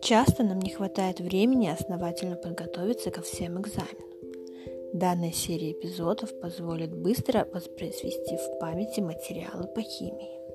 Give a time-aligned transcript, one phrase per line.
[0.00, 4.08] Часто нам не хватает времени основательно подготовиться ко всем экзаменам.
[4.92, 10.47] Данная серия эпизодов позволит быстро воспроизвести в памяти материалы по химии.